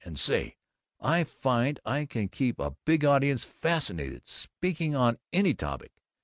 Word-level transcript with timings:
And 0.03 0.17
say, 0.17 0.55
I 0.99 1.23
find 1.23 1.79
I 1.85 2.07
can 2.07 2.27
keep 2.27 2.57
a 2.57 2.75
big 2.85 3.05
audience 3.05 3.45
fascinated, 3.45 4.27
speaking 4.27 4.95
on 4.95 5.19
any 5.31 5.53
topic. 5.53 5.91